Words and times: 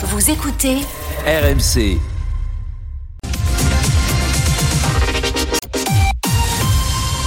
Vous 0.00 0.30
écoutez 0.30 0.76
RMC. 1.26 1.98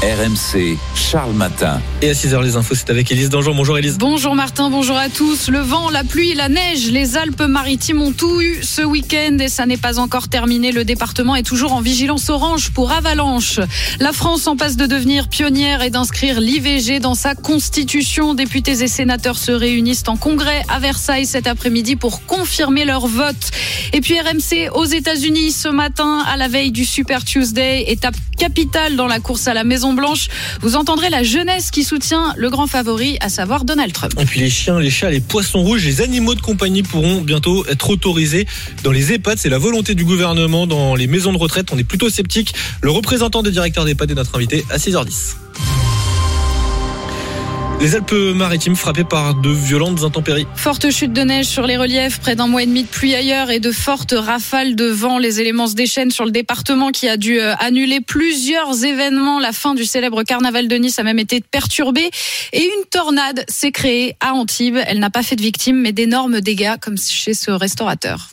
RMC, 0.02 0.80
Charles 0.96 1.34
Matin. 1.34 1.80
Et 2.02 2.10
à 2.10 2.14
6h, 2.14 2.42
les 2.42 2.56
infos, 2.56 2.74
c'est 2.74 2.90
avec 2.90 3.12
Élise 3.12 3.30
Dangean. 3.30 3.54
Bonjour 3.54 3.78
Élise. 3.78 4.00
Bonjour 4.00 4.34
Martin, 4.34 4.72
bonjour 4.72 4.98
à 4.98 5.10
tous. 5.10 5.48
Le 5.48 5.60
vent, 5.60 5.92
la 5.92 6.04
pluie, 6.04 6.34
la 6.34 6.50
neige, 6.50 6.90
les 6.90 7.18
Alpes-Maritimes 7.18 8.02
ont 8.02 8.12
tout 8.12 8.42
eu 8.42 8.64
ce 8.64 8.82
week-end 8.82 9.38
et 9.40 9.48
ça 9.48 9.68
n'est 9.68 9.78
pas 9.78 10.00
encore 10.00 10.28
terminé. 10.28 10.72
Le 10.72 10.86
département 10.86 11.36
est 11.36 11.44
toujours 11.44 11.74
en 11.74 11.82
vigilance 11.82 12.32
orange 12.32 12.72
pour 12.72 12.92
avalanche. 12.92 13.60
La 14.00 14.12
France 14.12 14.48
en 14.48 14.56
passe 14.56 14.76
de 14.76 14.88
devenir 14.88 15.28
pionnière 15.28 15.84
et 15.84 15.92
d'inscrire 15.92 16.42
l'IVG 16.42 17.00
dans 17.00 17.14
sa 17.14 17.36
constitution. 17.36 18.34
Députés 18.34 18.82
et 18.82 18.88
sénateurs 18.88 19.38
se 19.38 19.52
réunissent 19.52 20.08
en 20.08 20.18
congrès 20.18 20.64
à 20.68 20.80
Versailles 20.80 21.28
cet 21.28 21.46
après-midi 21.46 21.96
pour 21.96 22.26
confirmer 22.26 22.86
leur 22.86 23.06
vote. 23.06 23.52
Et 23.94 24.02
puis 24.02 24.20
RMC 24.20 24.72
aux 24.74 24.86
États-Unis 24.86 25.52
ce 25.52 25.68
matin 25.68 26.24
à 26.28 26.38
la 26.38 26.48
veille 26.48 26.72
du 26.72 26.86
Super 26.86 27.24
Tuesday, 27.24 27.84
étape 27.92 28.16
capitale 28.40 28.96
dans 28.96 29.06
la 29.06 29.20
course 29.20 29.48
à 29.48 29.54
la 29.54 29.64
Maison 29.64 29.91
Blanche. 29.94 30.28
Vous 30.62 30.76
entendrez 30.76 31.10
la 31.10 31.24
jeunesse 31.24 31.72
qui 31.72 31.84
soutient 31.84 32.34
le 32.38 32.50
grand 32.50 32.68
favori, 32.68 33.18
à 33.22 33.30
savoir 33.30 33.66
Donald 33.66 33.94
Trump. 33.94 34.14
Et 34.20 34.26
puis 34.26 34.40
les 34.40 34.50
chiens, 34.50 34.80
les 34.80 34.90
chats, 34.90 35.10
les 35.10 35.20
poissons 35.20 35.62
rouges, 35.62 35.86
les 35.86 36.02
animaux 36.02 36.36
de 36.36 36.42
compagnie 36.42 36.84
pourront 36.84 37.22
bientôt 37.22 37.66
être 37.68 37.90
autorisés 37.90 38.48
dans 38.84 38.92
les 38.92 39.14
EHPAD. 39.14 39.38
C'est 39.38 39.50
la 39.50 39.58
volonté 39.58 39.96
du 39.96 40.06
gouvernement 40.06 40.68
dans 40.68 40.96
les 40.96 41.08
maisons 41.08 41.34
de 41.34 41.38
retraite. 41.38 41.68
On 41.72 41.78
est 41.78 41.84
plutôt 41.84 42.10
sceptique. 42.10 42.54
Le 42.82 42.92
représentant 42.92 43.44
des 43.44 43.52
directeurs 43.52 43.86
d'EHPAD 43.86 44.12
est 44.12 44.16
notre 44.16 44.36
invité 44.36 44.66
à 44.70 44.78
6h10. 44.78 45.81
Les 47.82 47.96
Alpes-Maritimes 47.96 48.76
frappées 48.76 49.04
par 49.04 49.34
de 49.34 49.50
violentes 49.50 50.04
intempéries. 50.04 50.46
Forte 50.56 50.92
chute 50.92 51.14
de 51.14 51.22
neige 51.24 51.48
sur 51.48 51.66
les 51.66 51.78
reliefs, 51.78 52.20
près 52.20 52.36
d'un 52.36 52.46
mois 52.46 52.62
et 52.62 52.68
demi 52.68 52.84
de 52.84 52.88
pluie 52.88 53.16
ailleurs 53.16 53.50
et 53.50 53.60
de 53.60 53.72
fortes 53.72 54.14
rafales 54.16 54.76
de 54.76 54.86
vent. 54.86 55.18
Les 55.18 55.42
éléments 55.42 55.66
se 55.66 55.74
déchaînent 55.74 56.12
sur 56.12 56.26
le 56.26 56.30
département 56.30 56.92
qui 56.92 57.10
a 57.10 57.18
dû 57.18 57.40
euh, 57.40 57.56
annuler 57.58 58.00
plusieurs 58.00 58.86
événements. 58.86 59.40
La 59.40 59.52
fin 59.52 59.74
du 59.74 59.86
célèbre 59.86 60.22
carnaval 60.22 60.68
de 60.68 60.76
Nice 60.76 61.00
a 61.00 61.04
même 61.04 61.18
été 61.18 61.42
perturbée 61.42 62.12
et 62.54 62.64
une 62.64 62.86
tornade 62.92 63.46
s'est 63.48 63.72
créée 63.72 64.16
à 64.20 64.34
Antibes. 64.34 64.78
Elle 64.86 65.00
n'a 65.00 65.10
pas 65.10 65.24
fait 65.24 65.36
de 65.36 65.42
victimes 65.42 65.82
mais 65.82 65.92
d'énormes 65.92 66.40
dégâts 66.40 66.76
comme 66.80 67.00
chez 67.00 67.34
ce 67.34 67.50
restaurateur. 67.50 68.30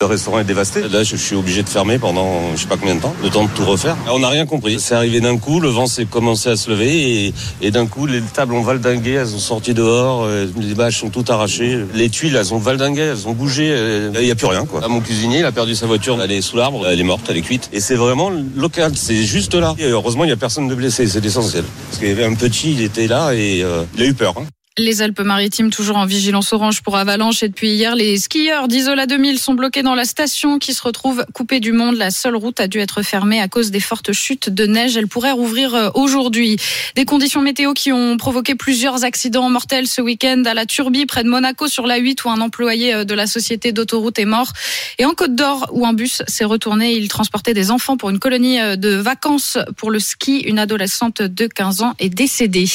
Le 0.00 0.06
restaurant 0.06 0.38
est 0.38 0.44
dévasté. 0.44 0.82
Là, 0.88 1.02
je 1.02 1.16
suis 1.16 1.34
obligé 1.34 1.64
de 1.64 1.68
fermer 1.68 1.98
pendant 1.98 2.54
je 2.54 2.60
sais 2.60 2.68
pas 2.68 2.76
combien 2.76 2.94
de 2.94 3.00
temps, 3.00 3.16
le 3.20 3.30
temps 3.30 3.42
de 3.42 3.48
tout 3.50 3.64
refaire. 3.64 3.96
On 4.08 4.20
n'a 4.20 4.28
rien 4.28 4.46
compris. 4.46 4.78
C'est 4.78 4.94
arrivé 4.94 5.20
d'un 5.20 5.36
coup, 5.38 5.58
le 5.58 5.70
vent 5.70 5.88
s'est 5.88 6.04
commencé 6.04 6.48
à 6.50 6.54
se 6.56 6.70
lever 6.70 7.24
et, 7.26 7.34
et 7.62 7.72
d'un 7.72 7.88
coup, 7.88 8.06
les 8.06 8.20
tables 8.22 8.54
ont 8.54 8.62
valdingué, 8.62 9.14
elles 9.14 9.34
ont 9.34 9.40
sorti 9.40 9.74
dehors, 9.74 10.22
euh, 10.22 10.46
les 10.56 10.76
bâches 10.76 11.00
sont 11.00 11.10
toutes 11.10 11.30
arrachées. 11.30 11.80
Les 11.94 12.10
tuiles, 12.10 12.36
elles 12.36 12.54
ont 12.54 12.58
valdingué, 12.58 13.00
elles 13.00 13.26
ont 13.26 13.32
bougé. 13.32 13.72
euh, 13.72 14.12
Il 14.14 14.24
n'y 14.24 14.30
a 14.30 14.36
plus 14.36 14.46
rien, 14.46 14.66
quoi. 14.66 14.80
Là, 14.80 14.86
mon 14.86 15.00
cuisinier, 15.00 15.40
il 15.40 15.44
a 15.44 15.50
perdu 15.50 15.74
sa 15.74 15.86
voiture, 15.86 16.16
elle 16.22 16.30
est 16.30 16.42
sous 16.42 16.56
l'arbre, 16.56 16.86
elle 16.86 17.00
est 17.00 17.02
morte, 17.02 17.26
elle 17.28 17.36
est 17.38 17.42
cuite. 17.42 17.68
Et 17.72 17.80
c'est 17.80 17.96
vraiment 17.96 18.30
local, 18.54 18.92
c'est 18.94 19.24
juste 19.24 19.54
là. 19.56 19.74
Et 19.80 19.86
heureusement, 19.86 20.22
il 20.22 20.28
n'y 20.28 20.32
a 20.32 20.36
personne 20.36 20.68
de 20.68 20.76
blessé, 20.76 21.08
c'est 21.08 21.18
l'essentiel. 21.20 21.64
Parce 21.88 21.98
qu'il 21.98 22.06
y 22.08 22.12
avait 22.12 22.24
un 22.24 22.34
petit, 22.34 22.70
il 22.70 22.82
était 22.82 23.08
là 23.08 23.32
et 23.34 23.64
euh, 23.64 23.82
il 23.96 24.02
a 24.04 24.06
eu 24.06 24.14
peur. 24.14 24.34
hein. 24.38 24.44
Les 24.78 25.02
Alpes-Maritimes 25.02 25.70
toujours 25.70 25.96
en 25.96 26.06
vigilance 26.06 26.52
orange 26.52 26.82
pour 26.82 26.96
avalanche 26.96 27.42
et 27.42 27.48
depuis 27.48 27.70
hier, 27.70 27.96
les 27.96 28.16
skieurs 28.16 28.68
d'Isola 28.68 29.06
2000 29.06 29.40
sont 29.40 29.54
bloqués 29.54 29.82
dans 29.82 29.96
la 29.96 30.04
station 30.04 30.60
qui 30.60 30.72
se 30.72 30.80
retrouve 30.84 31.24
coupée 31.34 31.58
du 31.58 31.72
monde. 31.72 31.96
La 31.96 32.12
seule 32.12 32.36
route 32.36 32.60
a 32.60 32.68
dû 32.68 32.78
être 32.78 33.02
fermée 33.02 33.40
à 33.40 33.48
cause 33.48 33.72
des 33.72 33.80
fortes 33.80 34.12
chutes 34.12 34.50
de 34.50 34.66
neige. 34.66 34.96
Elle 34.96 35.08
pourrait 35.08 35.32
rouvrir 35.32 35.74
euh, 35.74 35.90
aujourd'hui. 35.94 36.58
Des 36.94 37.04
conditions 37.04 37.42
météo 37.42 37.72
qui 37.72 37.90
ont 37.90 38.16
provoqué 38.16 38.54
plusieurs 38.54 39.02
accidents 39.02 39.50
mortels 39.50 39.88
ce 39.88 40.00
week-end 40.00 40.44
à 40.46 40.54
la 40.54 40.64
Turbie 40.64 41.06
près 41.06 41.24
de 41.24 41.28
Monaco 41.28 41.66
sur 41.66 41.84
la 41.84 41.96
8 41.96 42.24
où 42.24 42.30
un 42.30 42.40
employé 42.40 42.94
euh, 42.94 43.04
de 43.04 43.14
la 43.14 43.26
société 43.26 43.72
d'autoroute 43.72 44.20
est 44.20 44.26
mort 44.26 44.52
et 44.98 45.04
en 45.04 45.14
Côte 45.14 45.34
d'Or 45.34 45.70
où 45.72 45.86
un 45.86 45.92
bus 45.92 46.22
s'est 46.28 46.44
retourné. 46.44 46.92
Il 46.92 47.08
transportait 47.08 47.52
des 47.52 47.72
enfants 47.72 47.96
pour 47.96 48.10
une 48.10 48.20
colonie 48.20 48.60
euh, 48.60 48.76
de 48.76 48.90
vacances 48.90 49.58
pour 49.76 49.90
le 49.90 49.98
ski. 49.98 50.38
Une 50.38 50.60
adolescente 50.60 51.20
de 51.20 51.48
15 51.48 51.82
ans 51.82 51.94
est 51.98 52.10
décédée. 52.10 52.68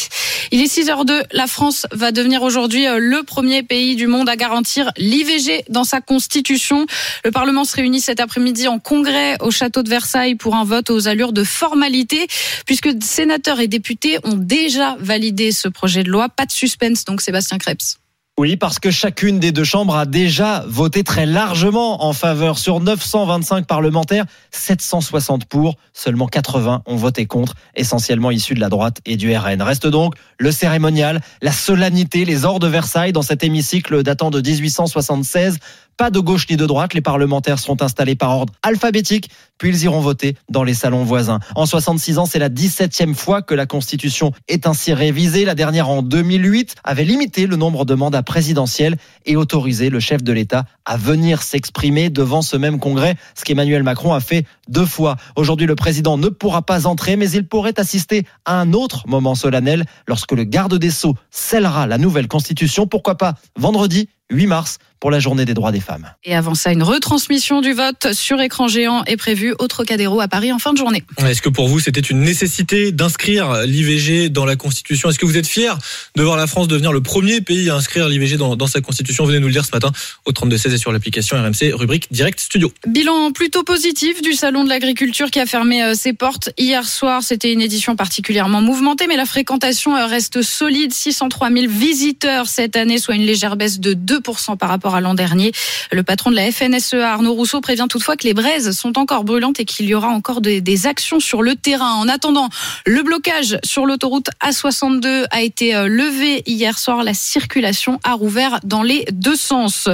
Il 0.52 0.62
est 0.62 0.66
6h02. 0.66 1.24
La 1.32 1.48
France 1.48 1.88
va 1.94 2.12
devenir 2.12 2.42
aujourd'hui 2.42 2.88
euh, 2.88 2.98
le 3.00 3.24
premier 3.24 3.64
pays 3.64 3.96
du 3.96 4.08
monde 4.08 4.30
à 4.30 4.36
garantir 4.36 4.92
l'IVG 4.98 5.66
dans 5.70 5.84
sa 5.84 6.02
constitution. 6.02 6.86
Le 7.24 7.32
Parlement 7.32 7.64
se 7.64 7.76
réunit 7.76 8.02
cet 8.02 8.20
après-midi 8.20 8.68
en 8.68 8.80
congrès 8.80 9.38
au 9.42 9.52
château 9.52 9.84
de 9.84 9.90
Versailles 9.90 10.36
pour 10.36 10.56
un 10.56 10.64
vote 10.64 10.90
aux 10.90 11.08
allures 11.08 11.34
de 11.34 11.44
formalité, 11.44 12.28
puisque 12.66 12.90
sénateurs 13.02 13.60
et 13.60 13.68
députés 13.68 14.18
ont 14.24 14.36
déjà 14.36 14.98
validé 15.00 15.52
ce 15.52 15.68
projet 15.68 16.04
de 16.04 16.10
loi. 16.10 16.30
Pas 16.30 16.46
de 16.46 16.52
suspense, 16.52 17.06
donc 17.06 17.22
Sébastien 17.22 17.58
Krebs. 17.58 18.03
Oui, 18.40 18.58
parce 18.58 18.80
que 18.80 18.90
chacune 18.90 19.40
des 19.40 19.52
deux 19.52 19.64
chambres 19.64 19.96
a 19.96 20.08
déjà 20.08 20.64
voté 20.68 21.04
très 21.04 21.28
largement 21.28 22.04
en 22.04 22.14
faveur. 22.14 22.58
Sur 22.58 22.80
925 22.80 23.68
parlementaires, 23.68 24.26
760 24.50 25.46
pour, 25.46 25.76
seulement 25.94 26.26
80 26.26 26.82
ont 26.88 26.96
voté 26.96 27.28
contre, 27.28 27.54
essentiellement 27.76 28.32
issus 28.32 28.56
de 28.56 28.60
la 28.60 28.70
droite 28.70 29.02
et 29.06 29.18
du 29.18 29.38
RN. 29.38 29.62
Reste 29.62 29.86
donc 29.86 30.16
le 30.40 30.52
cérémonial, 30.52 31.22
la 31.44 31.52
solennité, 31.52 32.26
les 32.26 32.44
ors 32.44 32.58
de 32.58 32.66
Versailles 32.66 33.14
dans 33.14 33.22
cet 33.22 33.44
hémicycle 33.44 34.02
datant 34.02 34.32
de 34.32 34.42
1876. 34.42 35.60
Pas 35.98 36.10
de 36.10 36.20
gauche 36.20 36.50
ni 36.50 36.58
de 36.58 36.66
droite, 36.66 36.94
les 36.94 37.02
parlementaires 37.02 37.60
seront 37.60 37.78
installés 37.82 38.16
par 38.16 38.32
ordre 38.32 38.54
alphabétique, 38.64 39.30
puis 39.58 39.70
ils 39.70 39.84
iront 39.84 40.00
voter 40.00 40.36
dans 40.50 40.64
les 40.64 40.74
salons 40.74 41.04
voisins. 41.04 41.40
En 41.56 41.66
66 41.66 42.18
ans, 42.18 42.26
c'est 42.26 42.40
la 42.40 42.50
17e 42.50 43.14
fois 43.14 43.42
que 43.42 43.54
la 43.54 43.66
Constitution 43.66 44.32
est 44.48 44.66
ainsi 44.66 44.94
révisée. 44.94 45.46
La 45.46 45.56
dernière 45.56 45.90
en 45.90 46.02
2008 46.02 46.76
avait 46.84 47.04
limité 47.04 47.46
le 47.46 47.56
nombre 47.56 47.86
de 47.86 47.94
mandats 47.94 48.24
présidentiels 48.24 48.98
et 49.26 49.36
autorisé 49.36 49.90
le 49.90 50.00
chef 50.00 50.24
de 50.24 50.34
l'État 50.34 50.66
à 50.86 50.98
venir 50.98 51.42
s'exprimer 51.42 52.10
devant 52.10 52.42
ce 52.42 52.58
même 52.58 52.80
congrès, 52.80 53.16
ce 53.36 53.44
qu'Emmanuel 53.44 53.84
Macron 53.84 54.14
a 54.14 54.20
fait 54.20 54.46
deux 54.68 54.86
fois. 54.86 55.16
Aujourd'hui, 55.36 55.68
le 55.68 55.76
président 55.76 56.18
ne 56.18 56.30
pourra 56.30 56.64
pas 56.64 56.88
entrer, 56.88 57.16
mais 57.16 57.30
il 57.30 57.48
pourrait 57.48 57.80
assister 57.80 58.26
à 58.46 58.60
un 58.60 58.74
autre 58.74 59.08
moment 59.08 59.36
solennel 59.36 59.86
lorsque 60.08 60.32
le 60.32 60.44
garde 60.44 60.76
des 60.76 60.90
Sceaux 60.90 61.16
scellera 61.30 61.88
la 61.88 61.98
nouvelle 61.98 62.28
Constitution. 62.28 62.88
Pourquoi 62.88 63.16
pas 63.16 63.36
vendredi 63.58 64.10
8 64.32 64.48
mars 64.48 64.78
pour 65.04 65.12
la 65.12 65.20
journée 65.20 65.44
des 65.44 65.54
droits 65.54 65.74
des 65.74 65.82
femmes. 65.82 66.10
Et 66.24 66.34
avant 66.34 66.56
ça, 66.56 66.72
une 66.72 66.82
retransmission 66.82 67.60
du 67.60 67.74
vote 67.74 68.14
sur 68.14 68.40
écran 68.40 68.70
géant 68.70 69.04
est 69.04 69.18
prévue 69.18 69.54
au 69.60 69.68
Trocadéro 69.68 70.22
à 70.22 70.30
Paris 70.30 70.54
en 70.54 70.60
fin 70.60 70.72
de 70.72 70.78
journée. 70.78 71.04
Est-ce 71.18 71.42
que 71.42 71.50
pour 71.50 71.68
vous, 71.68 71.82
c'était 71.82 72.00
une 72.00 72.22
nécessité 72.22 72.94
d'inscrire 72.94 73.64
l'IVG 73.66 74.30
dans 74.30 74.46
la 74.46 74.56
Constitution? 74.56 75.10
Est-ce 75.10 75.20
que 75.20 75.26
vous 75.26 75.36
êtes 75.38 75.46
fier 75.46 75.78
de 76.16 76.24
voir 76.24 76.38
la 76.38 76.48
France 76.48 76.70
devenir 76.70 76.94
le 76.94 77.02
premier 77.02 77.42
pays 77.42 77.70
à 77.70 77.76
inscrire 77.76 78.08
l'IVG 78.08 78.38
dans, 78.38 78.56
dans 78.56 78.68
sa 78.68 78.80
Constitution? 78.80 79.26
Venez 79.26 79.42
nous 79.42 79.48
le 79.48 79.52
dire 79.52 79.66
ce 79.66 79.72
matin 79.74 79.92
au 80.24 80.32
32-16 80.32 80.72
et 80.74 80.78
sur 80.78 80.94
l'application 80.94 81.36
RMC, 81.36 81.74
rubrique 81.74 82.08
Direct 82.14 82.40
Studio. 82.40 82.72
Bilan 82.88 83.34
plutôt 83.34 83.64
positif 83.64 84.22
du 84.22 84.32
Salon 84.32 84.64
de 84.64 84.70
l'agriculture 84.70 85.32
qui 85.32 85.42
a 85.42 85.46
fermé 85.46 85.84
euh, 85.84 85.96
ses 85.96 86.14
portes 86.14 86.52
hier 86.58 86.88
soir. 86.88 87.24
C'était 87.24 87.52
une 87.52 87.62
édition 87.62 87.98
particulièrement 87.98 88.62
mouvementée, 88.62 89.08
mais 89.08 89.18
la 89.18 89.26
fréquentation 89.26 89.98
euh, 89.98 90.06
reste 90.06 90.44
solide. 90.44 90.94
603 90.94 91.52
000 91.52 91.66
visiteurs 91.68 92.48
cette 92.48 92.78
année, 92.78 93.00
soit 93.00 93.16
une 93.16 93.26
légère 93.26 93.58
baisse 93.58 93.82
de 93.82 93.94
2% 93.94 94.56
par 94.56 94.70
rapport 94.70 94.93
l'an 95.02 95.14
dernier. 95.14 95.52
Le 95.92 96.04
patron 96.04 96.32
de 96.32 96.36
la 96.36 96.52
FNSEA, 96.52 97.14
Arnaud 97.14 97.34
Rousseau, 97.34 97.62
prévient 97.62 97.88
toutefois 97.90 98.18
que 98.18 98.26
les 98.26 98.34
braises 98.34 98.72
sont 98.72 98.98
encore 98.98 99.24
brûlantes 99.24 99.60
et 99.60 99.66
qu'il 99.66 99.86
y 99.86 99.96
aura 99.96 100.10
encore 100.10 100.42
des, 100.42 100.62
des 100.62 100.88
actions 100.88 101.20
sur 101.20 101.42
le 101.42 101.56
terrain. 101.56 101.94
En 101.94 102.08
attendant, 102.08 102.50
le 102.86 103.02
blocage 103.04 103.58
sur 103.64 103.86
l'autoroute 103.86 104.30
A62 104.42 105.26
a 105.32 105.42
été 105.42 105.76
euh, 105.76 105.88
levé 105.88 106.44
hier 106.46 106.78
soir. 106.78 107.04
La 107.04 107.14
circulation 107.14 108.00
a 108.04 108.14
rouvert 108.14 108.60
dans 108.64 108.84
les 108.84 109.06
deux 109.12 109.36
sens. 109.36 109.88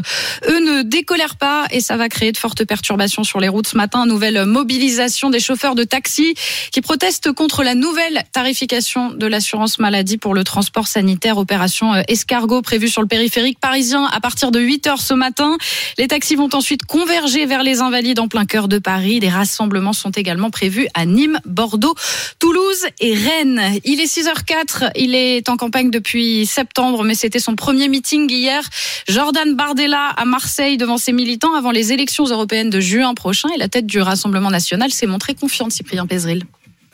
Eux 0.47 0.59
ne 0.59 0.81
décolèrent 0.83 1.37
pas 1.37 1.65
et 1.71 1.81
ça 1.81 1.97
va 1.97 2.09
créer 2.09 2.31
de 2.31 2.37
fortes 2.37 2.65
perturbations 2.65 3.23
sur 3.23 3.39
les 3.39 3.47
routes 3.47 3.67
ce 3.67 3.77
matin. 3.77 4.05
Nouvelle 4.05 4.45
mobilisation 4.45 5.29
des 5.29 5.39
chauffeurs 5.39 5.75
de 5.75 5.83
taxi 5.83 6.33
qui 6.71 6.81
protestent 6.81 7.31
contre 7.31 7.63
la 7.63 7.75
nouvelle 7.75 8.23
tarification 8.31 9.11
de 9.11 9.27
l'assurance 9.27 9.79
maladie 9.79 10.17
pour 10.17 10.33
le 10.33 10.43
transport 10.43 10.87
sanitaire. 10.87 11.37
Opération 11.37 11.93
euh, 11.93 12.01
escargot 12.07 12.61
prévue 12.61 12.89
sur 12.89 13.01
le 13.01 13.07
périphérique 13.07 13.59
parisien 13.59 14.05
à 14.05 14.19
partir 14.19 14.51
de 14.51 14.59
8 14.59 14.78
heures 14.87 15.01
ce 15.01 15.13
matin. 15.13 15.57
Les 15.97 16.07
taxis 16.07 16.35
vont 16.35 16.49
ensuite 16.53 16.85
converger 16.85 17.45
vers 17.45 17.63
les 17.63 17.81
Invalides 17.81 18.19
en 18.19 18.27
plein 18.27 18.45
cœur 18.45 18.67
de 18.67 18.79
Paris. 18.79 19.19
Des 19.19 19.29
rassemblements 19.29 19.93
sont 19.93 20.11
également 20.11 20.49
prévus 20.49 20.87
à 20.93 21.05
Nîmes, 21.05 21.39
Bordeaux, 21.45 21.95
Toulouse 22.39 22.85
et 22.99 23.13
Rennes. 23.13 23.79
Il 23.83 24.01
est 24.01 24.05
6h04. 24.05 24.91
Il 24.95 25.15
est 25.15 25.49
en 25.49 25.57
campagne 25.57 25.91
depuis 25.91 26.45
septembre, 26.45 27.03
mais 27.03 27.15
c'était 27.15 27.39
son 27.39 27.55
premier 27.55 27.87
meeting 27.87 28.29
hier. 28.31 28.63
Jordan 29.07 29.55
Bardella 29.55 30.09
à 30.15 30.25
Marseille 30.25 30.77
devant 30.77 30.97
ses 30.97 31.11
militants 31.11 31.55
avant 31.55 31.71
les 31.71 31.93
élections 31.93 32.25
européennes 32.25 32.69
de 32.69 32.79
juin 32.79 33.13
prochain. 33.13 33.49
Et 33.55 33.57
la 33.57 33.67
tête 33.67 33.85
du 33.85 33.99
Rassemblement 34.01 34.49
national 34.49 34.91
s'est 34.91 35.07
montrée 35.07 35.35
confiante, 35.35 35.71
Cyprien 35.71 36.05
Pézril. 36.05 36.45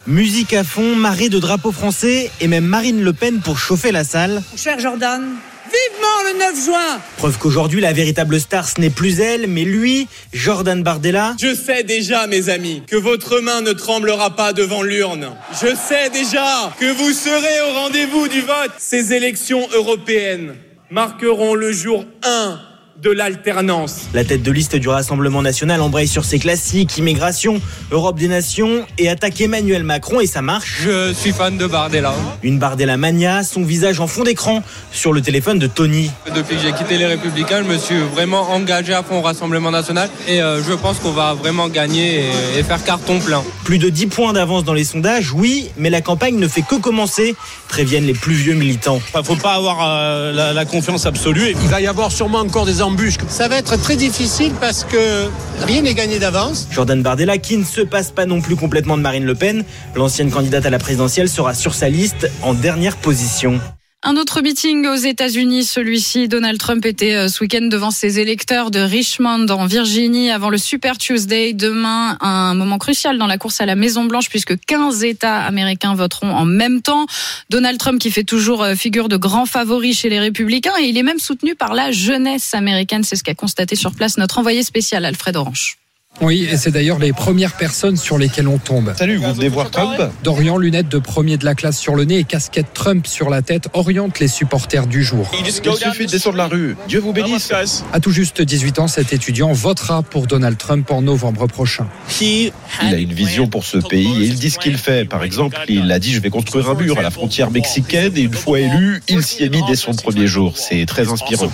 Musique 0.07 0.53
à 0.53 0.63
fond, 0.63 0.95
marée 0.95 1.29
de 1.29 1.39
drapeaux 1.39 1.71
français 1.71 2.29
et 2.39 2.47
même 2.47 2.65
Marine 2.65 3.01
Le 3.01 3.11
Pen 3.11 3.39
pour 3.39 3.57
chauffer 3.57 3.91
la 3.91 4.03
salle. 4.03 4.43
Cher 4.55 4.79
Jordan, 4.79 5.23
vivement 5.65 6.31
le 6.31 6.39
9 6.39 6.65
juin 6.65 7.01
Preuve 7.17 7.37
qu'aujourd'hui 7.37 7.81
la 7.81 7.93
véritable 7.93 8.39
star 8.39 8.67
ce 8.67 8.79
n'est 8.79 8.89
plus 8.89 9.19
elle, 9.19 9.47
mais 9.47 9.63
lui, 9.63 10.07
Jordan 10.33 10.83
Bardella. 10.83 11.35
Je 11.39 11.53
sais 11.53 11.83
déjà, 11.83 12.27
mes 12.27 12.49
amis, 12.49 12.83
que 12.87 12.95
votre 12.95 13.39
main 13.39 13.61
ne 13.61 13.73
tremblera 13.73 14.35
pas 14.35 14.53
devant 14.53 14.83
l'urne. 14.83 15.31
Je 15.51 15.75
sais 15.75 16.09
déjà 16.09 16.73
que 16.79 16.91
vous 16.91 17.11
serez 17.11 17.61
au 17.69 17.73
rendez-vous 17.73 18.27
du 18.27 18.41
vote. 18.41 18.71
Ces 18.77 19.13
élections 19.13 19.67
européennes 19.73 20.55
marqueront 20.91 21.55
le 21.55 21.71
jour 21.71 22.05
1 22.23 22.59
de 23.01 23.11
l'alternance. 23.11 24.03
La 24.13 24.23
tête 24.23 24.41
de 24.41 24.51
liste 24.51 24.75
du 24.75 24.87
Rassemblement 24.87 25.41
national 25.41 25.81
embraye 25.81 26.07
sur 26.07 26.23
ses 26.23 26.39
classiques, 26.39 26.97
immigration, 26.97 27.61
Europe 27.91 28.17
des 28.17 28.27
nations 28.27 28.85
et 28.97 29.09
attaque 29.09 29.39
Emmanuel 29.41 29.83
Macron 29.83 30.21
et 30.21 30.27
ça 30.27 30.41
marche. 30.41 30.81
Je 30.83 31.13
suis 31.13 31.31
fan 31.31 31.57
de 31.57 31.67
Bardella. 31.67 32.13
Une 32.41 32.57
Bardella 32.57 32.95
mania, 32.95 33.43
son 33.43 33.63
visage 33.63 33.99
en 33.99 34.07
fond 34.07 34.23
d'écran 34.23 34.63
sur 34.91 35.11
le 35.11 35.21
téléphone 35.21 35.59
de 35.59 35.67
Tony. 35.67 36.09
Depuis 36.33 36.55
que 36.55 36.61
j'ai 36.61 36.71
quitté 36.71 36.97
les 36.97 37.05
Républicains, 37.05 37.63
je 37.63 37.69
me 37.69 37.77
suis 37.77 37.99
vraiment 37.99 38.49
engagé 38.51 38.93
à 38.93 39.03
fond 39.03 39.19
au 39.19 39.21
Rassemblement 39.21 39.71
national 39.71 40.09
et 40.27 40.41
euh, 40.41 40.63
je 40.63 40.73
pense 40.73 40.99
qu'on 40.99 41.11
va 41.11 41.33
vraiment 41.33 41.67
gagner 41.67 42.21
et, 42.21 42.59
et 42.59 42.63
faire 42.63 42.83
carton 42.83 43.19
plein. 43.19 43.43
Plus 43.65 43.77
de 43.77 43.89
10 43.89 44.07
points 44.07 44.33
d'avance 44.33 44.63
dans 44.63 44.73
les 44.73 44.85
sondages, 44.85 45.31
oui, 45.33 45.69
mais 45.77 45.89
la 45.89 46.01
campagne 46.01 46.37
ne 46.37 46.47
fait 46.47 46.61
que 46.61 46.75
commencer, 46.75 47.35
préviennent 47.67 48.05
les 48.05 48.13
plus 48.13 48.35
vieux 48.35 48.53
militants. 48.53 49.01
Il 49.13 49.17
ne 49.17 49.23
faut 49.23 49.35
pas 49.35 49.53
avoir 49.53 49.79
euh, 49.81 50.31
la, 50.31 50.53
la 50.53 50.65
confiance 50.65 51.05
absolue. 51.05 51.55
Il 51.61 51.67
va 51.67 51.81
y 51.81 51.87
avoir 51.87 52.11
sûrement 52.11 52.39
encore 52.39 52.65
des 52.65 52.81
Ça 53.29 53.47
va 53.47 53.57
être 53.57 53.77
très 53.81 53.95
difficile 53.95 54.51
parce 54.61 54.83
que 54.83 55.27
rien 55.65 55.81
n'est 55.81 55.95
gagné 55.95 56.19
d'avance. 56.19 56.67
Jordan 56.69 57.01
Bardella, 57.01 57.39
qui 57.39 57.57
ne 57.57 57.63
se 57.63 57.81
passe 57.81 58.11
pas 58.11 58.27
non 58.27 58.41
plus 58.41 58.55
complètement 58.55 58.95
de 58.95 59.01
Marine 59.01 59.25
Le 59.25 59.33
Pen, 59.33 59.63
l'ancienne 59.95 60.29
candidate 60.29 60.67
à 60.67 60.69
la 60.69 60.77
présidentielle 60.77 61.27
sera 61.27 61.55
sur 61.55 61.73
sa 61.73 61.89
liste 61.89 62.29
en 62.43 62.53
dernière 62.53 62.97
position. 62.97 63.59
Un 64.07 64.17
autre 64.17 64.41
meeting 64.41 64.85
aux 64.85 64.93
États-Unis, 64.93 65.63
celui-ci, 65.63 66.27
Donald 66.27 66.59
Trump 66.59 66.85
était 66.85 67.15
euh, 67.15 67.27
ce 67.27 67.41
week-end 67.43 67.63
devant 67.63 67.89
ses 67.89 68.19
électeurs 68.19 68.69
de 68.69 68.79
Richmond 68.79 69.47
en 69.49 69.65
Virginie 69.65 70.29
avant 70.29 70.51
le 70.51 70.59
Super 70.59 70.99
Tuesday. 70.99 71.53
Demain, 71.53 72.15
un 72.21 72.53
moment 72.53 72.77
crucial 72.77 73.17
dans 73.17 73.25
la 73.25 73.39
course 73.39 73.61
à 73.61 73.65
la 73.65 73.73
Maison 73.73 74.03
Blanche 74.05 74.29
puisque 74.29 74.63
15 74.67 75.03
États 75.03 75.39
américains 75.39 75.95
voteront 75.95 76.29
en 76.35 76.45
même 76.45 76.83
temps. 76.83 77.07
Donald 77.49 77.79
Trump 77.79 77.99
qui 77.99 78.11
fait 78.11 78.23
toujours 78.23 78.61
euh, 78.61 78.75
figure 78.75 79.09
de 79.09 79.17
grand 79.17 79.47
favori 79.47 79.95
chez 79.95 80.09
les 80.09 80.19
républicains 80.19 80.77
et 80.79 80.83
il 80.83 80.99
est 80.99 81.03
même 81.03 81.17
soutenu 81.17 81.55
par 81.55 81.73
la 81.73 81.91
jeunesse 81.91 82.53
américaine. 82.53 83.03
C'est 83.03 83.15
ce 83.15 83.23
qu'a 83.23 83.33
constaté 83.33 83.75
sur 83.75 83.91
place 83.95 84.19
notre 84.19 84.37
envoyé 84.37 84.61
spécial 84.61 85.03
Alfred 85.03 85.35
Orange. 85.35 85.79
Oui, 86.21 86.47
et 86.49 86.57
c'est 86.57 86.71
d'ailleurs 86.71 86.99
les 86.99 87.11
premières 87.11 87.57
personnes 87.57 87.97
sur 87.97 88.17
lesquelles 88.17 88.47
on 88.47 88.57
tombe. 88.57 88.93
Salut, 88.97 89.17
vous 89.17 89.33
venez 89.33 89.49
voir 89.49 89.69
Trump 89.69 90.01
Dorian, 90.23 90.57
lunettes 90.57 90.87
de 90.87 90.97
premier 90.97 91.37
de 91.37 91.45
la 91.45 91.55
classe 91.55 91.77
sur 91.77 91.95
le 91.95 92.05
nez 92.05 92.19
et 92.19 92.23
casquette 92.23 92.67
Trump 92.73 93.05
sur 93.05 93.29
la 93.29 93.41
tête, 93.41 93.67
oriente 93.73 94.19
les 94.19 94.27
supporters 94.27 94.87
du 94.87 95.03
jour. 95.03 95.29
Il 95.37 95.51
suffit 95.51 96.05
de 96.05 96.11
descendre 96.11 96.37
la 96.37 96.47
rue. 96.47 96.77
Dieu 96.87 96.99
vous 96.99 97.11
bénisse. 97.13 97.51
À 97.91 97.99
tout 97.99 98.11
juste 98.11 98.41
18 98.41 98.79
ans, 98.79 98.87
cet 98.87 99.13
étudiant 99.13 99.51
votera 99.51 100.03
pour 100.03 100.27
Donald 100.27 100.57
Trump 100.57 100.89
en 100.91 101.01
novembre 101.01 101.47
prochain. 101.47 101.87
Il 102.21 102.51
a 102.81 102.97
une 102.97 103.13
vision 103.13 103.47
pour 103.47 103.65
ce 103.65 103.77
pays 103.77 104.23
et 104.23 104.25
il 104.25 104.35
dit 104.35 104.49
ce 104.49 104.59
qu'il 104.59 104.77
fait. 104.77 105.05
Par 105.05 105.23
exemple, 105.23 105.57
il 105.67 105.91
a 105.91 105.99
dit 105.99 106.13
je 106.13 106.21
vais 106.21 106.29
construire 106.29 106.69
un 106.69 106.75
mur 106.75 106.97
à 106.97 107.01
la 107.01 107.11
frontière 107.11 107.51
mexicaine 107.51 108.13
et 108.15 108.21
une 108.21 108.33
fois 108.33 108.59
élu, 108.59 109.01
il 109.09 109.21
s'y 109.23 109.43
est 109.43 109.49
mis 109.49 109.63
dès 109.67 109.75
son 109.75 109.93
premier 109.93 110.27
jour. 110.27 110.57
C'est 110.57 110.85
très 110.85 111.11
inspirant. 111.11 111.51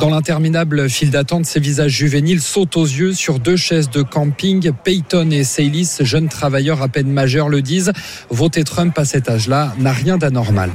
Dans 0.00 0.10
l'interminable 0.10 0.88
file 0.88 1.10
d'attente, 1.10 1.46
ces 1.46 1.60
visages 1.60 1.92
juvéniles 1.92 2.40
sautent 2.40 2.76
aux 2.76 2.84
yeux 2.84 3.14
sur 3.14 3.40
deux 3.40 3.56
chaises 3.56 3.79
de 3.88 4.02
camping. 4.02 4.70
Peyton 4.84 5.30
et 5.30 5.44
Saylis, 5.44 5.88
jeunes 6.00 6.28
travailleurs 6.28 6.82
à 6.82 6.88
peine 6.88 7.10
majeurs, 7.10 7.48
le 7.48 7.62
disent. 7.62 7.92
Voter 8.28 8.64
Trump 8.64 8.98
à 8.98 9.04
cet 9.04 9.28
âge-là 9.28 9.74
n'a 9.78 9.92
rien 9.92 10.18
d'anormal. 10.18 10.70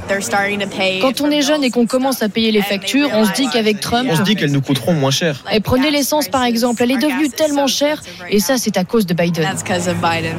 Quand 1.00 1.20
on 1.20 1.30
est 1.30 1.42
jeune 1.42 1.62
et 1.62 1.70
qu'on 1.70 1.86
commence 1.86 2.22
à 2.22 2.28
payer 2.28 2.50
les 2.50 2.62
factures, 2.62 3.08
on 3.12 3.24
se 3.24 3.32
dit 3.32 3.48
qu'avec 3.52 3.80
Trump. 3.80 4.08
On 4.10 4.16
se 4.16 4.22
dit 4.22 4.34
qu'elles 4.34 4.52
nous 4.52 4.60
coûteront 4.60 4.94
moins 4.94 5.10
cher. 5.10 5.44
Et 5.52 5.60
prenez 5.60 5.90
l'essence 5.90 6.28
par 6.28 6.44
exemple, 6.44 6.82
elle 6.82 6.90
est 6.90 6.98
devenue 6.98 7.28
tellement 7.28 7.66
chère 7.66 8.02
et 8.30 8.40
ça 8.40 8.58
c'est 8.58 8.76
à 8.76 8.84
cause 8.84 9.06
de 9.06 9.14
Biden. 9.14 9.46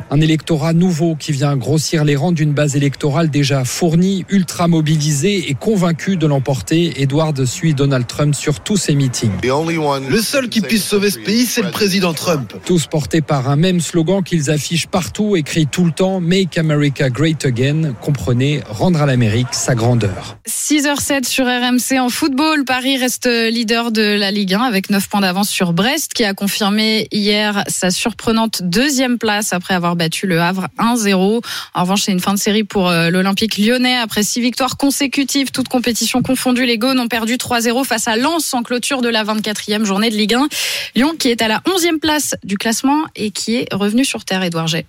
Un 0.10 0.22
électorat 0.22 0.74
nouveau 0.74 1.16
qui 1.16 1.32
vient 1.32 1.56
grossir 1.56 2.04
les 2.04 2.16
rangs 2.16 2.32
d'une 2.32 2.54
base 2.54 2.76
électorale 2.76 3.30
déjà 3.30 3.64
fournie, 3.64 4.26
ultra 4.30 4.68
mobilisée 4.68 5.50
et 5.50 5.54
convaincue 5.54 6.18
de 6.18 6.28
l'emporter. 6.28 7.02
Edward 7.02 7.46
suit 7.46 7.74
Donald 7.74 8.08
Trump 8.08 8.36
sur 8.36 8.60
tous 8.60 8.78
ses 8.78 8.96
meetings. 8.96 9.32
Le 9.44 10.22
seul 10.22 10.50
qui 10.50 10.62
puisse 10.62 10.84
sauver 10.84 11.12
ce 11.12 11.20
pays, 11.20 11.46
c'est 11.46 11.62
le 11.62 11.72
président 11.72 12.14
Trump. 12.14 12.54
Tous 12.66 12.88
portés 12.88 13.22
par 13.22 13.50
un 13.50 13.56
même 13.56 13.82
slogan 13.82 14.24
qu'ils 14.24 14.50
affichent 14.50 14.88
partout, 14.88 15.36
écrit 15.36 15.68
tout 15.68 15.86
le 15.86 15.92
temps 15.92 16.20
Make 16.20 16.58
America 16.58 17.10
Great 17.10 17.46
Again. 17.46 17.94
Comprenez, 18.02 18.62
rendre 18.70 19.02
à 19.02 19.06
l'Amérique 19.06 19.48
sa 19.52 19.76
grandeur. 19.76 20.38
6h07 20.48 21.26
sur 21.26 21.46
RMC 21.46 22.00
en 22.00 22.10
football. 22.10 22.66
Paris 22.66 22.98
reste 22.98 23.28
leader 23.28 23.92
de 23.92 24.02
la 24.02 24.32
Ligue 24.32 24.54
1 24.54 24.62
avec 24.62 24.90
9 24.90 25.08
points 25.08 25.22
d'avance 25.22 25.50
sur 25.50 25.74
Brest 25.74 26.14
qui 26.14 26.24
a 26.24 26.34
confirmé 26.34 27.08
hier 27.12 27.64
sa 27.68 27.92
surprenante 27.92 28.62
deuxième 28.64 29.18
place 29.18 29.54
après 29.54 29.74
avoir 29.74 29.96
battu 29.96 30.28
le 30.28 30.42
Havre 30.42 30.68
1-0. 30.80 31.42
En 31.74 31.82
revanche, 31.82 32.04
c'est 32.04 32.12
une 32.12 32.20
fin 32.20 32.34
de 32.34 32.40
série 32.40 32.64
pour 32.64 32.90
euh, 32.90 33.10
l'Olympique 33.10 33.58
lyonnais. 33.58 33.98
Après 33.98 34.24
six 34.24 34.42
victoires 34.42 34.78
consécutives, 34.78 35.52
toutes 35.52 35.68
compétitions 35.68 36.22
confondues, 36.22 36.66
les 36.66 36.78
Gaunes 36.78 37.00
ont 37.00 37.08
perdu 37.08 37.36
3-0 37.36 37.86
face 37.86 38.08
à 38.08 38.16
Lens 38.16 38.54
en 38.54 38.64
clôture 38.64 39.02
de 39.02 39.10
la 39.10 39.24
24e 39.24 39.84
journée 39.84 40.10
de 40.10 40.16
Ligue 40.16 40.36
1. 40.36 40.48
Lyon 40.96 41.14
qui 41.18 41.30
est 41.30 41.42
à 41.42 41.48
la 41.48 41.60
11e 41.60 42.00
place 42.00 42.36
du 42.48 42.58
classement 42.58 43.06
et 43.16 43.30
qui 43.30 43.58
est 43.58 43.74
revenu 43.74 44.04
sur 44.04 44.26
terre, 44.26 44.42
Edouard 44.42 44.68
G. 44.68 44.86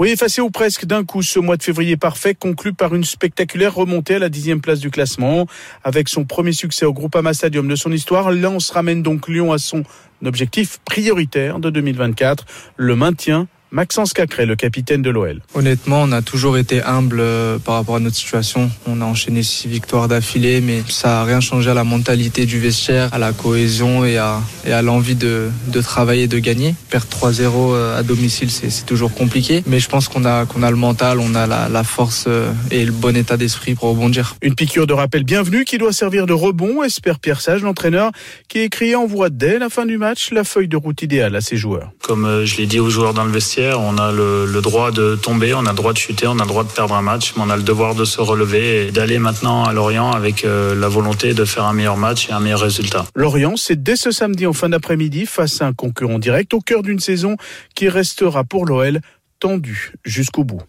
Oui, 0.00 0.08
effacé 0.08 0.40
ou 0.40 0.50
presque 0.50 0.86
d'un 0.86 1.04
coup, 1.04 1.22
ce 1.22 1.38
mois 1.38 1.58
de 1.58 1.62
février 1.62 1.98
parfait 1.98 2.34
conclu 2.34 2.72
par 2.72 2.94
une 2.94 3.04
spectaculaire 3.04 3.74
remontée 3.74 4.14
à 4.14 4.18
la 4.18 4.30
dixième 4.30 4.62
place 4.62 4.80
du 4.80 4.90
classement. 4.90 5.46
Avec 5.84 6.08
son 6.08 6.24
premier 6.24 6.52
succès 6.52 6.86
au 6.86 6.94
Groupama 6.94 7.34
Stadium 7.34 7.68
de 7.68 7.76
son 7.76 7.92
histoire, 7.92 8.32
Lens 8.32 8.70
ramène 8.70 9.02
donc 9.02 9.28
Lyon 9.28 9.52
à 9.52 9.58
son 9.58 9.84
objectif 10.24 10.78
prioritaire 10.84 11.58
de 11.58 11.68
2024, 11.68 12.46
le 12.76 12.96
maintien 12.96 13.48
Maxence 13.72 14.12
Cacré, 14.12 14.44
le 14.44 14.54
capitaine 14.54 15.00
de 15.00 15.08
l'OL. 15.08 15.40
Honnêtement, 15.54 16.02
on 16.02 16.12
a 16.12 16.20
toujours 16.20 16.58
été 16.58 16.82
humble 16.82 17.20
euh, 17.20 17.58
par 17.58 17.76
rapport 17.76 17.96
à 17.96 18.00
notre 18.00 18.16
situation. 18.16 18.70
On 18.86 19.00
a 19.00 19.06
enchaîné 19.06 19.42
six 19.42 19.66
victoires 19.66 20.08
d'affilée, 20.08 20.60
mais 20.60 20.82
ça 20.88 21.08
n'a 21.08 21.24
rien 21.24 21.40
changé 21.40 21.70
à 21.70 21.74
la 21.74 21.82
mentalité 21.82 22.44
du 22.44 22.60
vestiaire, 22.60 23.08
à 23.14 23.18
la 23.18 23.32
cohésion 23.32 24.04
et 24.04 24.18
à, 24.18 24.42
et 24.66 24.72
à 24.72 24.82
l'envie 24.82 25.14
de, 25.14 25.48
de 25.68 25.80
travailler 25.80 26.24
et 26.24 26.28
de 26.28 26.38
gagner. 26.38 26.74
Perdre 26.90 27.06
3-0 27.06 27.40
euh, 27.40 27.98
à 27.98 28.02
domicile, 28.02 28.50
c'est 28.50 28.84
toujours 28.84 29.14
compliqué, 29.14 29.62
mais 29.66 29.80
je 29.80 29.88
pense 29.88 30.06
qu'on 30.06 30.26
a, 30.26 30.44
qu'on 30.44 30.62
a 30.62 30.70
le 30.70 30.76
mental, 30.76 31.18
on 31.18 31.34
a 31.34 31.46
la, 31.46 31.70
la 31.70 31.82
force 31.82 32.26
euh, 32.28 32.52
et 32.70 32.84
le 32.84 32.92
bon 32.92 33.16
état 33.16 33.38
d'esprit 33.38 33.74
pour 33.74 33.88
rebondir. 33.88 34.36
Une 34.42 34.54
piqûre 34.54 34.86
de 34.86 34.92
rappel 34.92 35.24
bienvenue 35.24 35.64
qui 35.64 35.78
doit 35.78 35.94
servir 35.94 36.26
de 36.26 36.34
rebond, 36.34 36.82
espère 36.82 37.18
Pierre 37.18 37.40
Sage, 37.40 37.62
l'entraîneur, 37.62 38.12
qui 38.48 38.58
écrit 38.58 38.94
en 38.94 39.06
voix 39.06 39.30
dès 39.30 39.58
la 39.58 39.70
fin 39.70 39.86
du 39.86 39.96
match 39.96 40.30
la 40.30 40.44
feuille 40.44 40.68
de 40.68 40.76
route 40.76 41.00
idéale 41.00 41.34
à 41.36 41.40
ses 41.40 41.56
joueurs. 41.56 41.90
Comme 42.02 42.44
je 42.44 42.58
l'ai 42.58 42.66
dit 42.66 42.78
aux 42.78 42.90
joueurs 42.90 43.14
dans 43.14 43.24
le 43.24 43.32
vestiaire, 43.32 43.61
on 43.70 43.98
a 43.98 44.12
le, 44.12 44.60
droit 44.60 44.90
de 44.90 45.16
tomber, 45.16 45.54
on 45.54 45.66
a 45.66 45.70
le 45.70 45.76
droit 45.76 45.92
de 45.92 45.98
chuter, 45.98 46.26
on 46.26 46.38
a 46.38 46.42
le 46.42 46.48
droit 46.48 46.64
de 46.64 46.70
perdre 46.70 46.94
un 46.94 47.02
match, 47.02 47.34
mais 47.36 47.42
on 47.44 47.50
a 47.50 47.56
le 47.56 47.62
devoir 47.62 47.94
de 47.94 48.04
se 48.04 48.20
relever 48.20 48.86
et 48.86 48.90
d'aller 48.92 49.18
maintenant 49.18 49.64
à 49.64 49.72
Lorient 49.72 50.10
avec 50.10 50.44
euh, 50.44 50.74
la 50.74 50.88
volonté 50.88 51.34
de 51.34 51.44
faire 51.44 51.64
un 51.64 51.72
meilleur 51.72 51.96
match 51.96 52.28
et 52.28 52.32
un 52.32 52.40
meilleur 52.40 52.60
résultat. 52.60 53.06
Lorient, 53.14 53.56
c'est 53.56 53.82
dès 53.82 53.96
ce 53.96 54.10
samedi 54.10 54.46
en 54.46 54.52
fin 54.52 54.68
d'après-midi 54.68 55.26
face 55.26 55.60
à 55.62 55.66
un 55.66 55.72
concurrent 55.72 56.18
direct 56.18 56.54
au 56.54 56.60
cœur 56.60 56.82
d'une 56.82 57.00
saison 57.00 57.36
qui 57.74 57.88
restera 57.88 58.44
pour 58.44 58.66
l'OL 58.66 59.00
tendue 59.40 59.92
jusqu'au 60.04 60.44
bout. 60.44 60.62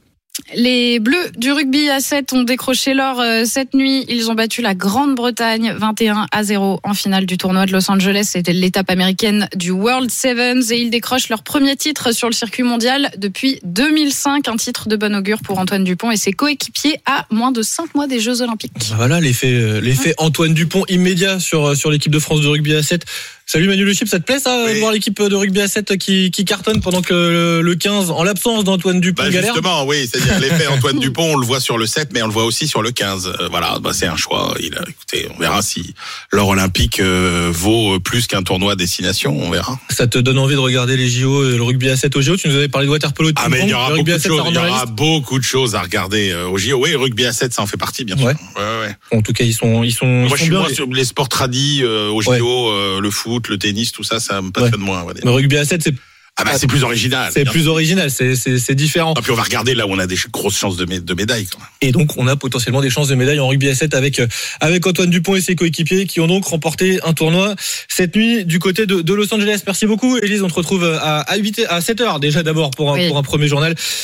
Les 0.55 0.99
Bleus 0.99 1.31
du 1.37 1.51
rugby 1.51 1.89
à 1.89 1.99
7 1.99 2.33
ont 2.33 2.41
décroché 2.41 2.95
l'or 2.95 3.19
euh, 3.19 3.43
cette 3.45 3.75
nuit. 3.75 4.03
Ils 4.09 4.31
ont 4.31 4.33
battu 4.33 4.63
la 4.63 4.73
Grande-Bretagne 4.73 5.75
21 5.77 6.25
à 6.31 6.43
0 6.43 6.79
en 6.81 6.93
finale 6.95 7.27
du 7.27 7.37
tournoi 7.37 7.67
de 7.67 7.71
Los 7.71 7.91
Angeles. 7.91 8.29
C'était 8.31 8.51
l'étape 8.51 8.89
américaine 8.89 9.47
du 9.55 9.69
World 9.69 10.09
Sevens 10.09 10.71
et 10.71 10.79
ils 10.79 10.89
décrochent 10.89 11.29
leur 11.29 11.43
premier 11.43 11.75
titre 11.75 12.13
sur 12.13 12.27
le 12.27 12.33
circuit 12.33 12.63
mondial 12.63 13.11
depuis 13.17 13.59
2005. 13.63 14.47
Un 14.47 14.57
titre 14.57 14.87
de 14.87 14.95
bon 14.95 15.15
augure 15.15 15.39
pour 15.39 15.59
Antoine 15.59 15.83
Dupont 15.83 16.09
et 16.09 16.17
ses 16.17 16.33
coéquipiers 16.33 16.97
à 17.05 17.27
moins 17.29 17.51
de 17.51 17.61
5 17.61 17.93
mois 17.93 18.07
des 18.07 18.19
Jeux 18.19 18.41
Olympiques. 18.41 18.71
Voilà 18.95 19.21
l'effet, 19.21 19.81
l'effet 19.81 20.15
Antoine 20.17 20.55
Dupont 20.55 20.83
immédiat 20.89 21.39
sur, 21.39 21.77
sur 21.77 21.91
l'équipe 21.91 22.11
de 22.11 22.19
France 22.19 22.41
de 22.41 22.47
rugby 22.47 22.73
à 22.73 22.81
7. 22.81 23.05
Salut 23.53 23.67
Manu 23.67 23.85
Le 23.85 23.93
Chip, 23.93 24.07
ça 24.07 24.17
te 24.17 24.23
plaît 24.23 24.39
ça 24.39 24.63
oui. 24.65 24.73
de 24.73 24.79
voir 24.79 24.91
l'équipe 24.91 25.21
de 25.21 25.35
rugby 25.35 25.61
à 25.61 25.67
7 25.67 25.95
qui, 25.99 26.31
qui 26.31 26.43
cartonne 26.43 26.81
pendant 26.81 27.03
que 27.03 27.61
le 27.63 27.75
15, 27.75 28.09
en 28.09 28.23
l'absence 28.23 28.63
d'Antoine 28.63 28.99
Dupont, 28.99 29.21
bah 29.21 29.29
galère 29.29 29.53
Justement, 29.53 29.85
oui, 29.85 30.09
c'est-à-dire 30.11 30.39
l'effet 30.39 30.65
Antoine 30.65 30.97
Dupont, 30.97 31.33
on 31.33 31.37
le 31.37 31.45
voit 31.45 31.59
sur 31.59 31.77
le 31.77 31.85
7, 31.85 32.09
mais 32.13 32.23
on 32.23 32.25
le 32.25 32.33
voit 32.33 32.45
aussi 32.45 32.67
sur 32.67 32.81
le 32.81 32.89
15. 32.89 33.27
Euh, 33.27 33.49
voilà, 33.51 33.77
bah, 33.79 33.91
c'est 33.93 34.07
un 34.07 34.15
choix. 34.15 34.55
Il 34.59 34.73
a, 34.73 34.81
écoutez, 34.81 35.27
on 35.35 35.39
verra 35.39 35.61
si 35.61 35.93
l'or 36.31 36.47
olympique 36.47 36.99
euh, 36.99 37.51
vaut 37.53 37.99
plus 37.99 38.25
qu'un 38.25 38.41
tournoi 38.41 38.71
à 38.71 38.75
destination, 38.75 39.37
on 39.39 39.51
verra. 39.51 39.79
Ça 39.91 40.07
te 40.07 40.17
donne 40.17 40.39
envie 40.39 40.55
de 40.55 40.59
regarder 40.59 40.97
les 40.97 41.07
JO, 41.07 41.43
le 41.43 41.61
rugby 41.61 41.89
à 41.89 41.95
7 41.95 42.15
au 42.15 42.21
JO 42.23 42.37
Tu 42.37 42.47
nous 42.47 42.55
avais 42.55 42.69
parlé 42.69 42.87
de 42.87 42.91
waterpolo. 42.91 43.33
De 43.33 43.35
ah 43.39 43.49
mais 43.49 43.59
il 43.61 43.69
y 43.69 43.73
aura, 43.75 43.91
beaucoup 43.91 44.03
de, 44.03 44.17
choses, 44.17 44.43
il 44.47 44.55
y 44.55 44.57
aura 44.57 44.85
beaucoup 44.87 45.37
de 45.37 45.43
choses 45.43 45.75
à 45.75 45.83
regarder 45.83 46.31
euh, 46.31 46.47
au 46.47 46.57
JO. 46.57 46.79
Oui, 46.79 46.95
rugby 46.95 47.27
à 47.27 47.31
7, 47.31 47.53
ça 47.53 47.61
en 47.61 47.67
fait 47.67 47.77
partie, 47.77 48.03
bien 48.03 48.17
sûr. 48.17 48.25
Ouais. 48.25 48.35
Ouais, 48.55 48.87
ouais. 48.87 48.95
En 49.15 49.21
tout 49.21 49.33
cas, 49.33 49.43
ils 49.43 49.53
sont, 49.53 49.83
ils 49.83 49.91
sont. 49.91 50.07
Moi, 50.07 50.23
ils 50.23 50.29
sont 50.29 50.35
je 50.37 50.41
suis 50.41 50.49
bien, 50.49 50.59
moins 50.59 50.69
les... 50.69 50.73
sur 50.73 50.87
les 50.87 51.05
sports 51.05 51.29
tradis 51.29 51.81
euh, 51.83 52.09
au 52.09 52.23
JO, 52.23 52.99
le 52.99 53.11
foot, 53.11 53.42
le 53.51 53.57
tennis, 53.57 53.91
tout 53.91 54.03
ça, 54.03 54.19
ça 54.19 54.41
me 54.41 54.51
passionne 54.51 54.81
moins. 54.81 55.05
Le 55.23 55.31
rugby 55.31 55.57
à 55.57 55.65
7, 55.65 55.83
c'est 55.83 55.95
ah 56.35 56.43
bah 56.45 56.51
c'est 56.57 56.65
plus 56.65 56.83
original. 56.83 57.31
C'est 57.31 57.45
plus 57.45 57.67
original, 57.67 58.09
c'est 58.09 58.75
différent. 58.75 59.13
Et 59.15 59.21
puis 59.21 59.31
on 59.31 59.35
va 59.35 59.43
regarder 59.43 59.75
là 59.75 59.85
où 59.85 59.91
on 59.91 59.99
a 59.99 60.07
des 60.07 60.17
grosses 60.31 60.57
chances 60.57 60.77
de, 60.77 60.85
de 60.85 61.13
médailles. 61.13 61.45
Quand 61.45 61.59
même. 61.59 61.67
Et 61.81 61.91
donc 61.91 62.17
on 62.17 62.27
a 62.27 62.35
potentiellement 62.35 62.81
des 62.81 62.89
chances 62.89 63.07
de 63.07 63.15
médailles 63.15 63.39
en 63.39 63.47
rugby 63.47 63.69
à 63.69 63.75
7 63.75 63.93
avec 63.93 64.19
avec 64.59 64.87
Antoine 64.87 65.11
Dupont 65.11 65.35
et 65.35 65.41
ses 65.41 65.55
coéquipiers 65.55 66.07
qui 66.07 66.21
ont 66.21 66.27
donc 66.27 66.45
remporté 66.45 66.99
un 67.03 67.13
tournoi 67.13 67.53
cette 67.87 68.15
nuit 68.15 68.45
du 68.45 68.57
côté 68.57 68.87
de, 68.87 69.01
de 69.01 69.13
Los 69.13 69.31
Angeles. 69.31 69.61
Merci 69.67 69.85
beaucoup 69.85 70.17
Elise, 70.17 70.41
on 70.41 70.47
te 70.47 70.55
retrouve 70.55 70.85
à 70.85 71.19
à, 71.19 71.37
8, 71.37 71.67
à 71.69 71.81
7 71.81 72.01
heures 72.01 72.19
déjà 72.19 72.41
d'abord 72.41 72.71
pour 72.71 72.91
un, 72.91 72.95
oui. 72.95 73.07
pour 73.09 73.19
un 73.19 73.23
premier 73.23 73.47
journal 73.47 73.75